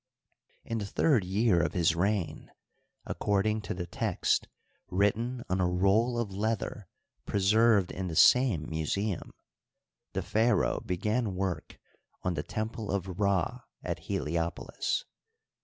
In 0.65 0.79
the 0.79 0.87
third 0.87 1.23
year 1.23 1.61
of 1.61 1.73
his 1.73 1.91
reig^, 1.91 2.47
according 3.05 3.61
to 3.61 3.75
the 3.75 3.85
text 3.85 4.47
written 4.89 5.43
on 5.47 5.61
a 5.61 5.67
roll 5.69 6.17
of 6.17 6.31
leather 6.31 6.87
preserved 7.27 7.91
in 7.91 8.07
the 8.07 8.15
same 8.15 8.67
museum, 8.67 9.31
the 10.13 10.23
pharaoh 10.23 10.79
began 10.83 11.35
work 11.35 11.77
on 12.23 12.33
the 12.33 12.41
temple 12.41 12.89
of 12.89 13.07
Rd 13.19 13.61
at 13.83 13.99
Heliopolis. 13.99 15.05